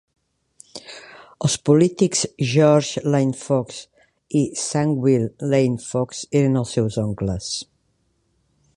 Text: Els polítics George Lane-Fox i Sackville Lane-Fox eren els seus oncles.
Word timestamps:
Els 1.47 1.57
polítics 1.69 2.23
George 2.53 3.03
Lane-Fox 3.17 3.83
i 4.41 4.43
Sackville 4.65 5.49
Lane-Fox 5.55 6.27
eren 6.41 6.61
els 6.63 6.77
seus 6.79 7.03
oncles. 7.07 7.57